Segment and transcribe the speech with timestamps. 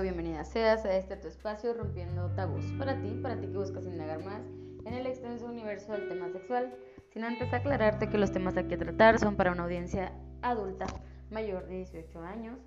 [0.00, 2.64] bienvenido, bienvenida seas a este tu espacio Rompiendo Tabús.
[2.78, 4.42] Para ti, para ti que buscas indagar más
[4.84, 6.74] en el extenso universo del tema sexual,
[7.12, 10.12] sin antes aclararte que los temas aquí a tratar son para una audiencia
[10.42, 10.86] adulta
[11.30, 12.58] mayor de 18 años.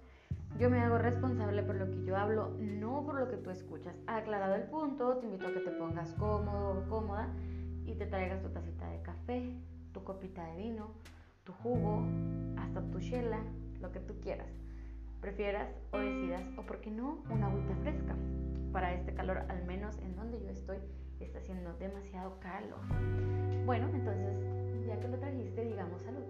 [0.58, 3.96] Yo me hago responsable por lo que yo hablo, no por lo que tú escuchas.
[4.08, 7.28] Aclarado el punto, te invito a que te pongas cómodo o cómoda
[7.86, 9.54] y te traigas tu tacita de café,
[9.92, 10.94] tu copita de vino,
[11.44, 12.06] tu jugo,
[12.58, 13.42] hasta tu chela,
[13.82, 14.67] lo que tú quieras
[15.22, 18.16] prefieras o decidas, o por qué no, una agüita fresca.
[18.72, 20.78] Para este calor, al menos en donde yo estoy,
[21.20, 22.80] está haciendo demasiado calor.
[23.66, 24.38] Bueno, entonces,
[24.86, 26.24] ya que lo trajiste, digamos salud.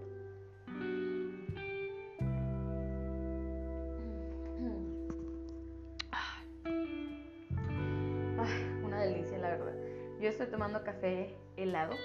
[8.84, 9.74] una delicia, la verdad.
[10.22, 11.96] Yo estoy tomando café helado,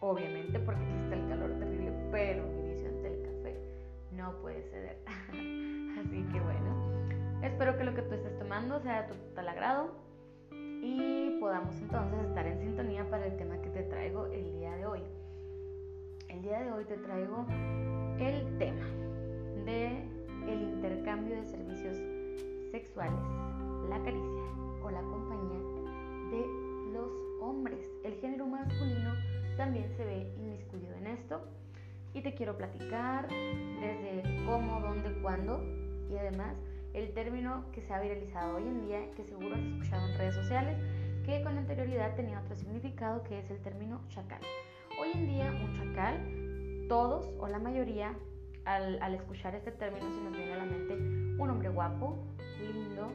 [0.00, 3.56] obviamente, porque aquí está el calor terrible, pero mi visión del café
[4.12, 4.98] no puede ceder.
[6.16, 9.90] Así que bueno, espero que lo que tú estés tomando sea de tu total agrado
[10.50, 14.86] y podamos entonces estar en sintonía para el tema que te traigo el día de
[14.86, 15.02] hoy.
[16.30, 17.44] El día de hoy te traigo
[18.18, 18.86] el tema
[19.66, 20.08] de
[20.50, 21.98] el intercambio de servicios
[22.70, 23.20] sexuales,
[23.90, 24.44] la caricia
[24.82, 25.58] o la compañía
[26.30, 27.10] de los
[27.42, 27.90] hombres.
[28.04, 29.12] El género masculino
[29.58, 31.42] también se ve inmiscuido en esto
[32.14, 35.75] y te quiero platicar desde cómo, dónde, cuándo
[36.10, 36.56] y además
[36.94, 40.34] el término que se ha viralizado hoy en día, que seguro has escuchado en redes
[40.34, 40.78] sociales,
[41.24, 44.40] que con anterioridad tenía otro significado, que es el término chacal.
[45.00, 48.14] Hoy en día un chacal, todos o la mayoría,
[48.64, 50.94] al, al escuchar este término se nos viene a la mente
[51.40, 52.16] un hombre guapo,
[52.60, 53.10] lindo,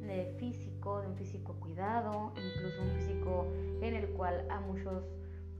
[0.00, 3.46] de físico, de un físico cuidado, incluso un físico
[3.80, 5.04] en el cual a muchos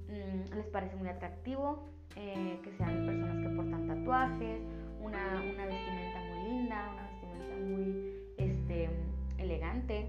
[0.09, 4.63] mmm, les parece muy atractivo, eh, que sean personas que portan tatuajes,
[5.01, 6.22] una, una vestimenta
[6.53, 8.91] una vestimenta muy este,
[9.39, 10.09] elegante.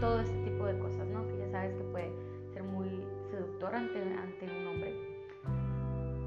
[0.00, 1.26] todo ese tipo de cosas, ¿no?
[1.26, 2.10] Que ya sabes que puede
[2.52, 2.88] ser muy
[3.30, 4.94] seductor ante, ante un hombre.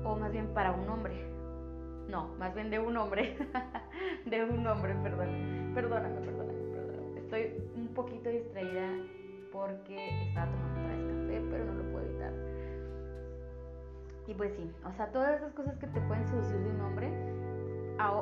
[0.03, 1.13] O más bien para un hombre.
[2.07, 3.38] No, más bien de un hombre.
[4.25, 5.72] de un hombre, perdón.
[5.75, 7.19] Perdóname, perdóname, perdóname.
[7.19, 8.89] Estoy un poquito distraída
[9.51, 12.34] porque estaba tomando otra vez café, pero no lo puedo evitar.
[14.27, 17.09] Y pues sí, o sea, todas esas cosas que te pueden seducir de un hombre,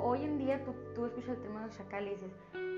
[0.04, 2.32] hoy en día tú, tú escuchas el término chacal y dices,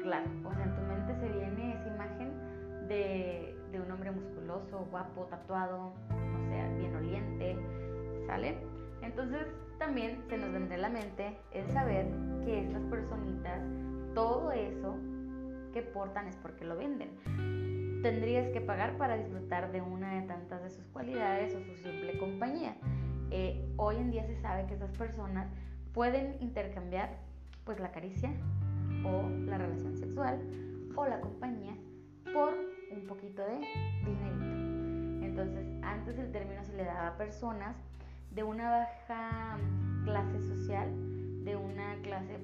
[0.03, 4.87] claro, o sea, en tu mente se viene esa imagen de, de un hombre musculoso,
[4.89, 7.57] guapo, tatuado, o sea, bien oliente,
[8.27, 8.57] ¿sale?
[9.01, 9.45] Entonces
[9.77, 12.07] también se nos vendrá a la mente el saber
[12.45, 13.61] que estas personitas,
[14.15, 14.95] todo eso
[15.73, 17.09] que portan es porque lo venden.
[18.01, 22.17] Tendrías que pagar para disfrutar de una de tantas de sus cualidades o su simple
[22.17, 22.75] compañía.
[23.31, 25.47] Eh, hoy en día se sabe que esas personas
[25.93, 27.09] pueden intercambiar
[27.65, 28.31] pues la caricia
[29.03, 30.39] o la relación sexual
[30.95, 31.75] o la compañía
[32.33, 32.53] por
[32.91, 33.59] un poquito de
[34.05, 35.25] dinerito.
[35.25, 37.75] Entonces, antes el término se le daba a personas
[38.31, 39.57] de una baja
[40.05, 40.89] clase social,
[41.43, 42.39] de una clase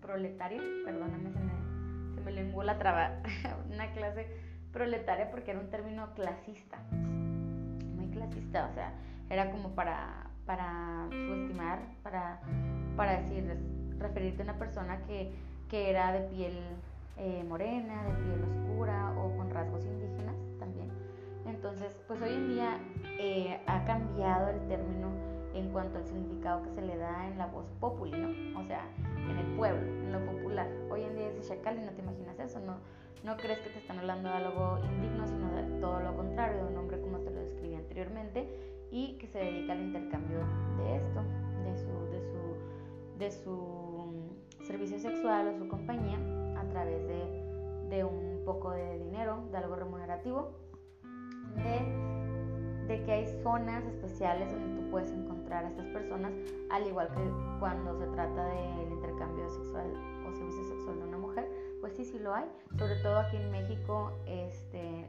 [0.00, 3.20] proletaria, perdóname, se me, se me lenguó la traba,
[3.72, 4.26] una clase
[4.72, 8.92] proletaria porque era un término clasista, muy clasista, o sea,
[9.30, 12.40] era como para, para subestimar, para,
[12.96, 13.56] para decir,
[13.98, 15.32] referirte a una persona que,
[15.68, 16.58] que era de piel
[17.16, 20.88] eh, morena, de piel oscura o con rasgos indígenas también.
[21.46, 22.78] Entonces, pues hoy en día
[23.20, 25.08] eh, ha cambiado el término
[25.54, 28.60] en cuanto al significado que se le da en la voz popular, ¿no?
[28.60, 28.84] O sea,
[29.30, 30.68] en el pueblo, en lo popular.
[30.90, 32.78] Hoy en día es chacal y no te imaginas eso, ¿no?
[33.22, 36.72] No crees que te están hablando de algo indigno, sino de todo lo contrario, de
[36.72, 40.38] un hombre como te lo describí anteriormente, y que se dedica al intercambio
[40.78, 41.20] de esto,
[41.64, 46.16] de su, de su, de su mm, servicio sexual o su compañía
[46.56, 50.52] a través de, de un poco de dinero, de algo remunerativo,
[51.56, 56.32] de, que hay zonas especiales donde tú puedes encontrar a estas personas,
[56.70, 59.90] al igual que cuando se trata del intercambio sexual
[60.24, 62.44] o servicio sexual de una mujer, pues sí, sí lo hay,
[62.78, 65.08] sobre todo aquí en México, este,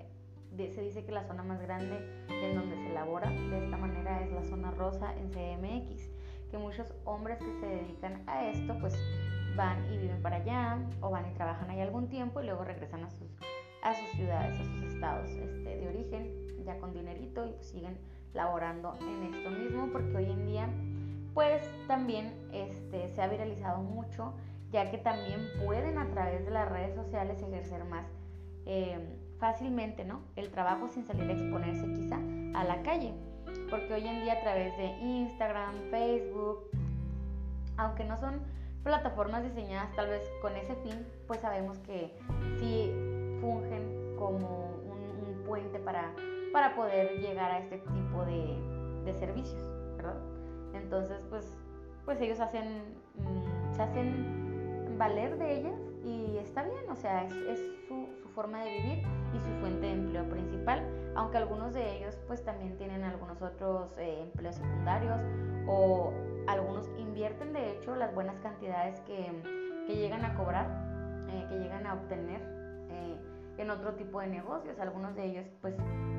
[0.58, 2.00] se dice que la zona más grande
[2.30, 6.10] en donde se elabora de esta manera es la zona rosa en CMX,
[6.50, 8.98] que muchos hombres que se dedican a esto pues
[9.58, 13.04] van y viven para allá o van y trabajan ahí algún tiempo y luego regresan
[13.04, 13.28] a sus,
[13.84, 17.98] a sus ciudades, a sus estados este, de origen ya con dinerito y pues siguen
[18.34, 20.70] laborando en esto mismo porque hoy en día
[21.34, 24.34] pues también este, se ha viralizado mucho
[24.72, 28.06] ya que también pueden a través de las redes sociales ejercer más
[28.66, 29.00] eh,
[29.40, 30.22] fácilmente, ¿no?
[30.36, 32.18] El trabajo sin salir a exponerse quizá
[32.54, 33.14] a la calle.
[33.70, 36.70] Porque hoy en día a través de Instagram, Facebook,
[37.78, 38.42] aunque no son
[38.84, 42.16] plataformas diseñadas tal vez con ese fin, pues sabemos que
[42.60, 42.92] sí
[43.42, 46.12] fungen como un, puente para,
[46.52, 48.58] para poder llegar a este tipo de,
[49.06, 49.62] de servicios,
[49.96, 50.18] ¿verdad?
[50.74, 51.56] Entonces, pues,
[52.04, 52.66] pues ellos hacen,
[53.16, 58.30] mm, se hacen valer de ellas y está bien, o sea, es, es su, su,
[58.30, 59.04] forma de vivir
[59.40, 60.84] su fuente de empleo principal,
[61.16, 65.20] aunque algunos de ellos pues también tienen algunos otros eh, empleos secundarios
[65.68, 66.14] o
[66.48, 69.32] algunos invierten de hecho las buenas cantidades que,
[69.88, 70.68] que llegan a cobrar,
[71.30, 72.42] eh, que llegan a obtener
[72.90, 73.18] eh,
[73.58, 75.76] en otro tipo de negocios, algunos de ellos pues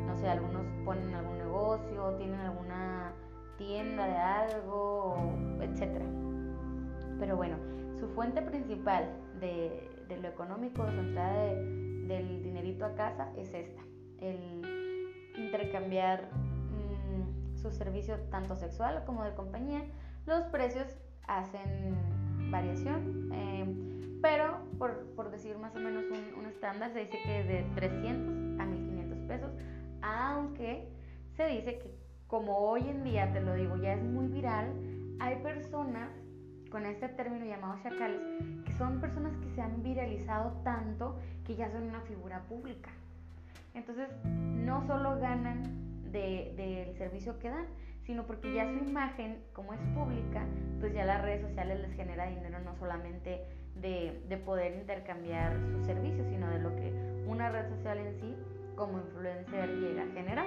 [0.06, 3.12] no sé, algunos ponen algún negocio, tienen alguna
[3.58, 5.16] tienda de algo,
[5.60, 6.04] etcétera.
[7.18, 7.56] Pero bueno,
[7.98, 9.10] su fuente principal
[9.40, 9.90] de,
[10.20, 11.44] lo económico, de su entrada
[12.06, 13.82] del dinerito a casa es esta,
[14.20, 14.62] el
[15.36, 19.82] intercambiar mm, su servicio tanto sexual como de compañía.
[20.26, 20.86] Los precios
[21.26, 21.94] hacen
[22.50, 27.62] variación, eh, pero por, decir más o menos un, un estándar, se dice que de
[27.74, 29.50] 300 a 1500 pesos,
[30.02, 30.88] aunque
[31.36, 31.94] se dice que
[32.26, 34.72] como hoy en día, te lo digo, ya es muy viral,
[35.20, 36.10] hay personas
[36.70, 38.20] con este término llamado chacales,
[38.64, 42.90] que son personas que se han viralizado tanto que ya son una figura pública.
[43.74, 45.62] Entonces, no solo ganan
[46.10, 47.66] del servicio que dan,
[48.04, 50.44] sino porque ya su imagen, como es pública,
[50.80, 55.84] pues ya las redes sociales les genera dinero no solamente de, de poder intercambiar sus
[55.84, 56.92] servicios, sino de lo que
[57.26, 58.34] una red social en sí
[58.76, 60.46] como influencer llega a generar.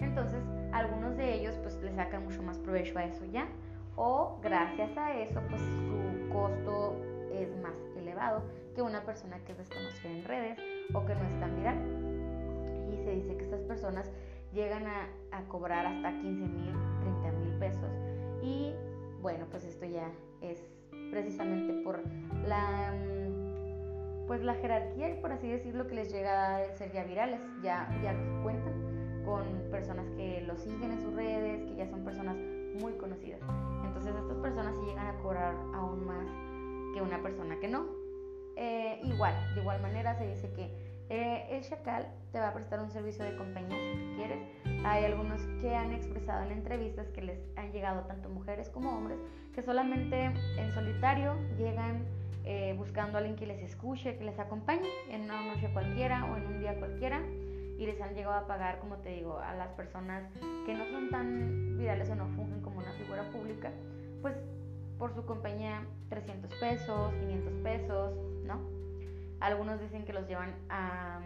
[0.00, 0.42] Entonces,
[0.72, 3.46] algunos de ellos pues le sacan mucho más provecho a eso ya
[3.96, 6.96] o gracias a eso pues su costo
[7.32, 8.42] es más elevado
[8.74, 10.58] que una persona que es desconocida en redes
[10.92, 11.78] o que no es tan viral.
[12.92, 14.10] Y se dice que estas personas
[14.52, 15.08] llegan a,
[15.48, 17.90] cobrar hasta 15 mil, 30 mil pesos
[18.42, 18.72] y
[19.20, 20.10] bueno pues esto ya
[20.40, 20.62] es
[21.10, 22.00] precisamente por
[22.46, 22.94] la
[24.26, 28.14] pues la jerarquía por así decirlo que les llega a ser ya virales, ya, ya
[28.42, 32.36] cuentan con personas que lo siguen en sus redes, que ya son personas
[32.80, 33.40] muy conocidas.
[34.86, 36.26] Llegan a cobrar aún más
[36.94, 37.86] que una persona que no.
[38.56, 40.70] Eh, igual, de igual manera se dice que
[41.08, 44.38] eh, el chacal te va a prestar un servicio de compañía si quieres.
[44.84, 49.18] Hay algunos que han expresado en entrevistas que les han llegado tanto mujeres como hombres
[49.54, 52.04] que solamente en solitario llegan
[52.44, 56.36] eh, buscando a alguien que les escuche, que les acompañe en una noche cualquiera o
[56.36, 57.22] en un día cualquiera
[57.78, 60.24] y les han llegado a pagar, como te digo, a las personas
[60.64, 63.70] que no son tan virales o no fungen como una figura pública,
[64.22, 64.34] pues
[64.98, 68.14] por su compañía 300 pesos, 500 pesos,
[68.44, 68.60] ¿no?
[69.40, 71.20] Algunos dicen que los llevan a,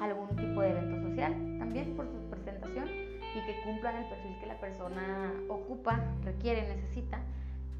[0.00, 4.46] algún tipo de evento social también por su presentación y que cumplan el perfil que
[4.46, 7.20] la persona ocupa, requiere, necesita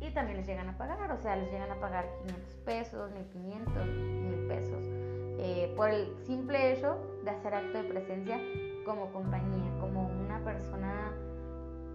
[0.00, 3.86] y también les llegan a pagar, o sea, les llegan a pagar 500 pesos, 1500,
[3.86, 4.84] 1000 pesos
[5.38, 8.38] eh, por el simple hecho de hacer acto de presencia
[8.84, 11.12] como compañía, como una persona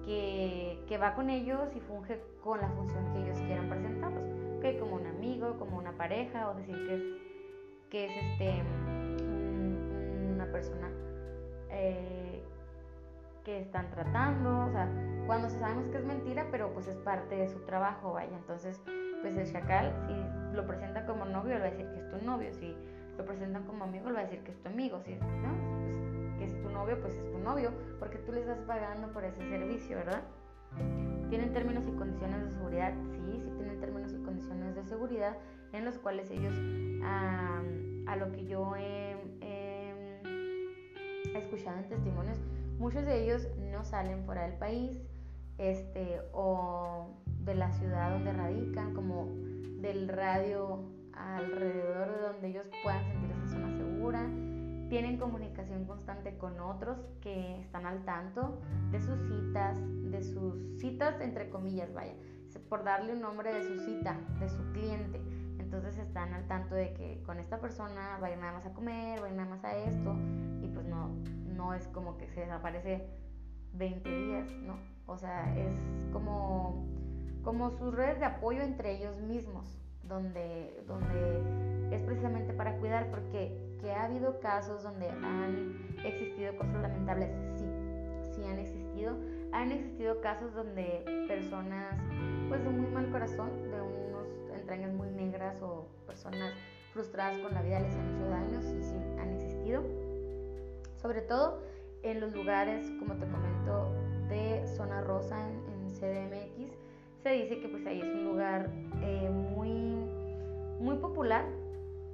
[0.07, 4.23] que, va con ellos y funge con la función que ellos quieran presentarlos,
[4.61, 7.03] que como un amigo, como una pareja, o decir que es,
[7.89, 8.63] que es este,
[10.33, 10.89] una persona
[11.69, 12.41] eh,
[13.43, 14.89] que están tratando, o sea,
[15.25, 18.81] cuando sabemos que es mentira, pero pues es parte de su trabajo, vaya, entonces
[19.21, 22.25] pues el chacal si lo presenta como novio, le va a decir que es tu
[22.25, 22.75] novio, si
[23.17, 25.31] lo presentan como amigo, le va a decir que es tu amigo, si pues,
[26.37, 29.47] que es tu novio, pues es tu novio, porque tú le estás pagando por ese
[29.49, 30.23] servicio, ¿verdad?
[31.29, 32.93] ¿Tienen términos y condiciones de seguridad?
[33.11, 35.37] Sí, sí tienen términos y condiciones de seguridad
[35.73, 36.53] en los cuales ellos,
[37.03, 39.07] a lo que yo he,
[41.35, 42.39] escuchado en testimonios,
[42.79, 45.01] muchos de ellos no salen fuera del país
[45.57, 47.07] este, o
[47.43, 49.27] de la ciudad donde radican, como
[49.81, 50.79] del radio
[51.13, 54.29] alrededor de donde ellos puedan sentir esa zona segura.
[54.89, 59.77] Tienen comunicación constante con otros que están al tanto de sus citas,
[60.11, 62.13] de sus citas entre comillas, vaya,
[62.69, 65.21] por darle un nombre de su cita, de su cliente.
[65.59, 69.37] Entonces están al tanto de que con esta persona vayan nada más a comer, vayan
[69.37, 70.15] nada más a esto,
[70.61, 71.09] y pues no,
[71.55, 73.09] no es como que se desaparece
[73.73, 74.77] 20 días, ¿no?
[75.05, 75.73] O sea, es
[76.13, 76.87] como,
[77.43, 83.66] como sus redes de apoyo entre ellos mismos donde, donde es precisamente para cuidar, porque
[83.79, 87.65] que ha habido casos donde han existido cosas lamentables, sí,
[88.35, 89.15] sí han existido.
[89.51, 91.95] Han existido casos donde personas
[92.49, 96.53] pues de muy mal corazón, de unos entrañas muy negras o personas
[96.93, 99.83] frustradas con la vida les han hecho daño, sí, sí han existido.
[100.95, 101.61] Sobre todo
[102.03, 103.89] en los lugares, como te comento,
[104.29, 106.73] de zona rosa en, en CDMX,
[107.23, 108.69] se dice que pues ahí es un lugar
[109.01, 109.71] eh, muy,
[110.79, 111.45] muy popular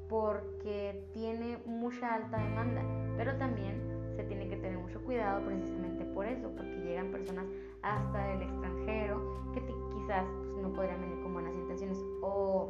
[0.10, 2.82] porque tiene mucha alta demanda,
[3.18, 3.82] pero también
[4.16, 7.46] se tiene que tener mucho cuidado precisamente por eso, porque llegan personas
[7.82, 12.70] hasta el extranjero que quizás pues, no podrían venir con buenas intenciones o,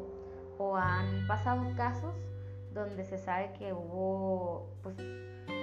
[0.57, 2.15] o han pasado casos
[2.73, 4.95] donde se sabe que hubo pues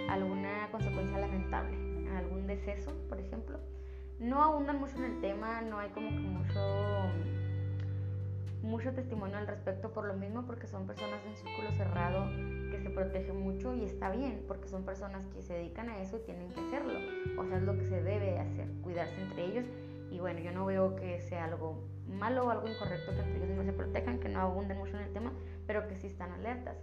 [0.08, 1.76] alguna consecuencia lamentable,
[2.16, 3.58] algún deceso, por ejemplo.
[4.18, 6.60] No abundan mucho en el tema, no hay como que mucho
[8.62, 12.26] mucho testimonio al respecto por lo mismo porque son personas de un círculo cerrado
[12.70, 16.18] que se protege mucho y está bien porque son personas que se dedican a eso
[16.18, 16.98] y tienen que hacerlo.
[17.38, 19.64] O sea, es lo que se debe hacer, cuidarse entre ellos.
[20.10, 23.56] Y bueno, yo no veo que sea algo malo o algo incorrecto que entre ellos
[23.56, 25.32] no se protejan, que no abunden mucho en el tema,
[25.66, 26.76] pero que sí están alertas.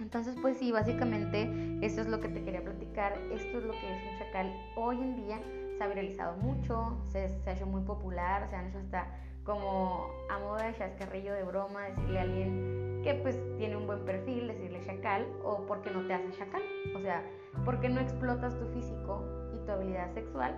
[0.00, 3.18] Entonces, pues sí, básicamente esto es lo que te quería platicar.
[3.30, 5.40] Esto es lo que es un chacal hoy en día.
[5.76, 9.06] Se ha viralizado mucho, se, se ha hecho muy popular, se han hecho hasta
[9.44, 14.04] como a modo de chascarrillo de broma, decirle a alguien que pues tiene un buen
[14.04, 16.62] perfil, decirle chacal o porque no te haces chacal.
[16.96, 17.24] O sea,
[17.64, 20.56] porque no explotas tu físico y tu habilidad sexual,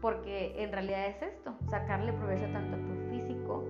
[0.00, 3.64] porque en realidad es esto, sacarle provecho tanto a tu físico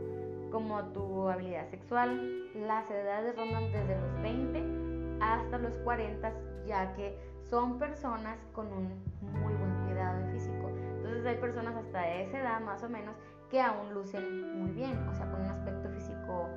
[0.50, 2.50] como a tu habilidad sexual.
[2.54, 6.32] Las edades rondan desde los 20 hasta los 40,
[6.66, 10.68] ya que son personas con un muy buen cuidado en físico.
[10.96, 13.14] Entonces hay personas hasta esa edad más o menos
[13.50, 16.48] que aún lucen muy bien, o sea, con un aspecto físico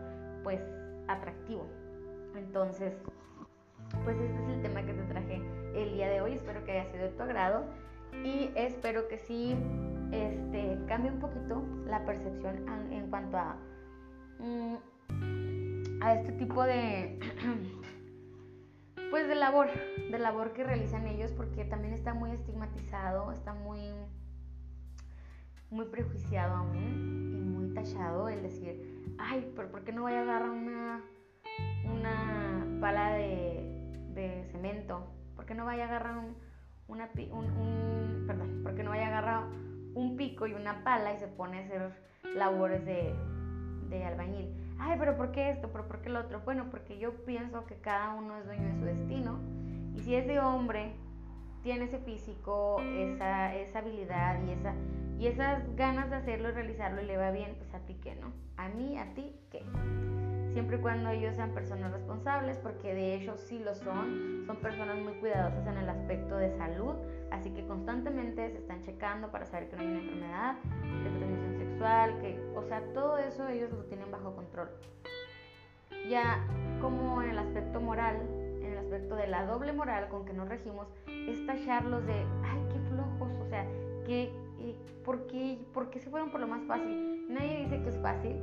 [0.43, 0.61] pues
[1.07, 1.67] atractivo.
[2.35, 2.95] Entonces,
[4.03, 5.41] pues este es el tema que te traje
[5.75, 7.63] el día de hoy, espero que haya sido de tu agrado
[8.23, 9.55] y espero que sí
[10.11, 13.57] este, cambie un poquito la percepción en, cuanto a,
[14.39, 14.75] mm,
[16.01, 17.19] a este tipo de...
[19.11, 19.69] pues de labor,
[20.11, 23.91] de labor que realizan ellos porque también está muy estigmatizado, está muy
[25.69, 30.21] muy prejuiciado aún y muy tachado el decir, ay, pero ¿por qué no voy a
[30.21, 31.01] agarrar una,
[31.83, 33.65] una pala de,
[34.51, 35.07] cemento?
[35.35, 36.35] ¿Por qué no vaya a agarrar un,
[36.87, 39.43] una, un, perdón, ¿por no vaya a agarrar
[39.93, 41.91] un pico y una pala y se pone a hacer
[42.35, 43.13] labores de,
[43.89, 44.53] de albañil?
[44.79, 45.69] Ay, pero ¿por qué esto?
[45.71, 46.41] ¿Pero por qué lo otro?
[46.41, 49.39] Bueno, porque yo pienso que cada uno es dueño de su destino
[49.93, 50.93] y si ese hombre
[51.63, 54.73] tiene ese físico, esa, esa habilidad y esa
[55.19, 58.15] y esas ganas de hacerlo y realizarlo y le va bien, pues a ti qué,
[58.15, 58.31] ¿no?
[58.55, 59.61] A mí, a ti, ¿qué?
[60.53, 64.97] Siempre y cuando ellos sean personas responsables, porque de hecho sí lo son, son personas
[64.97, 66.95] muy cuidadosas en el aspecto de salud,
[67.31, 70.55] así que constantemente se están checando para saber que no hay una enfermedad
[71.03, 74.69] de transmisión sexual, que, o sea, todo eso ellos lo tienen bajo control.
[76.09, 76.47] Ya
[76.79, 78.48] como en el aspecto moral,
[78.89, 83.31] aspecto de la doble moral con que nos regimos, es tacharlos de, ay, qué flojos,
[83.39, 83.67] o sea,
[84.05, 84.31] qué
[85.05, 87.25] ¿por qué, ¿por qué se fueron por lo más fácil?
[87.29, 88.35] Nadie dice que es fácil.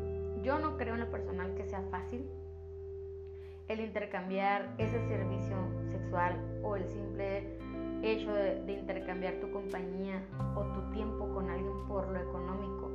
[0.42, 2.28] Yo no creo en lo personal que sea fácil
[3.68, 5.56] el intercambiar ese servicio
[5.90, 7.58] sexual o el simple
[8.02, 10.22] hecho de, de, intercambiar tu compañía
[10.54, 12.88] o tu tiempo con alguien por lo económico.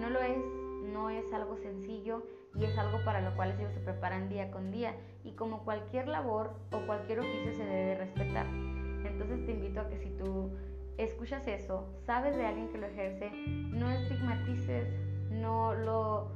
[0.00, 0.44] No lo es,
[0.86, 2.24] no es algo sencillo
[2.54, 6.08] y es algo para lo cual ellos se preparan día con día y como cualquier
[6.08, 8.46] labor o cualquier oficio se debe respetar.
[8.46, 10.50] Entonces te invito a que si tú
[10.98, 14.88] escuchas eso, sabes de alguien que lo ejerce, no estigmatices,
[15.30, 16.32] no lo,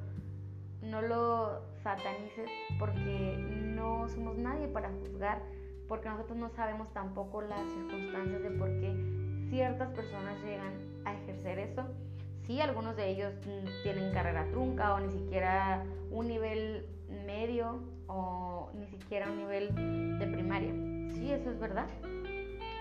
[0.82, 5.42] no lo satanices, porque no somos nadie para juzgar,
[5.88, 11.58] porque nosotros no sabemos tampoco las circunstancias de por qué ciertas personas llegan a ejercer
[11.58, 11.84] eso.
[12.50, 13.32] Sí, algunos de ellos
[13.84, 16.84] tienen carrera trunca o ni siquiera un nivel
[17.24, 17.78] medio
[18.08, 20.72] o ni siquiera un nivel de primaria.
[21.14, 21.86] Sí, eso es verdad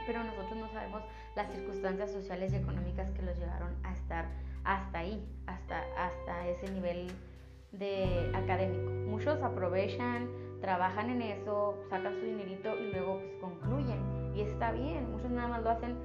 [0.08, 1.04] pero nosotros no sabemos
[1.36, 4.26] las circunstancias sociales y económicas que los llevaron a estar
[4.64, 7.12] hasta ahí, hasta, hasta ese nivel
[7.72, 8.90] de académico.
[8.90, 10.28] Muchos aprovechan,
[10.62, 14.34] trabajan en eso, sacan su dinerito y luego pues, concluyen.
[14.36, 15.96] Y está bien, muchos nada más lo hacen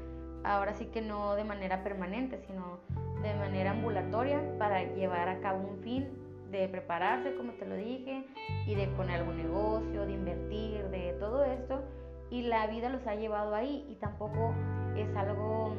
[0.44, 2.80] ahora sí que no de manera permanente, sino
[3.24, 6.08] de manera ambulatoria para llevar a cabo un fin
[6.52, 8.24] de prepararse, como te lo dije,
[8.66, 11.82] y de poner algún negocio, de invertir, de todo esto
[12.30, 14.54] y la vida los ha llevado ahí y tampoco
[14.96, 15.72] es algo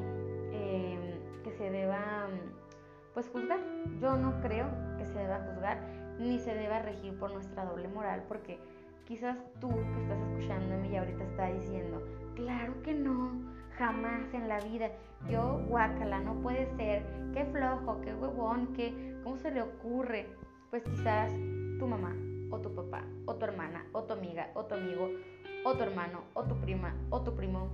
[0.53, 2.27] em, que se deba
[3.13, 3.59] pues juzgar.
[3.99, 5.81] Yo no creo que se deba juzgar
[6.17, 8.57] ni se deba regir por nuestra doble moral porque
[9.05, 12.01] quizás tú que estás escuchándome y ahorita está diciendo,
[12.35, 13.31] claro que no,
[13.77, 14.89] jamás en la vida.
[15.29, 17.03] Yo, guácala, no puede ser,
[17.33, 20.27] qué flojo, qué huevón, qué, ¿cómo se le ocurre?
[20.69, 21.31] Pues quizás
[21.79, 22.15] tu mamá
[22.51, 25.09] o tu papá o tu hermana o tu amiga o tu amigo
[25.65, 27.69] o tu hermano, o tu prima, o tu primo,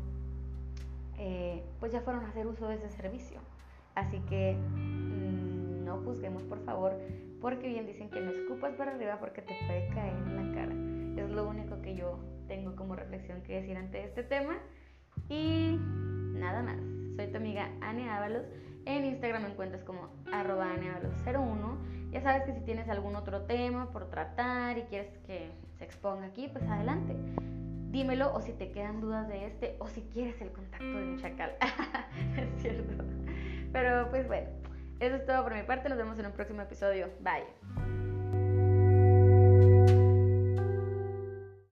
[1.18, 3.42] eh, pues ya fueron a hacer uso de ese servicio.
[3.96, 6.94] Así que mm, no juzguemos por favor,
[7.42, 10.74] porque bien dicen que no escupas para arriba porque te puede caer en la cara.
[11.22, 12.18] Es lo único que yo
[12.48, 14.58] tengo como reflexión que decir ante este tema.
[15.30, 15.80] Y
[16.34, 16.78] nada más.
[17.16, 18.44] Soy tu amiga Ane Ábalos.
[18.86, 20.68] En Instagram me encuentras como arroba
[21.26, 21.78] 01
[22.12, 26.26] Ya sabes que si tienes algún otro tema por tratar y quieres que se exponga
[26.26, 27.16] aquí, pues adelante.
[27.92, 31.18] Dímelo o si te quedan dudas de este o si quieres el contacto de un
[31.20, 31.52] chacal.
[32.38, 33.04] es cierto.
[33.72, 34.48] Pero pues bueno,
[35.00, 35.90] eso es todo por mi parte.
[35.90, 37.10] Nos vemos en un próximo episodio.
[37.20, 38.11] Bye.